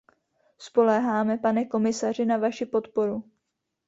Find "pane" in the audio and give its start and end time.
1.37-1.65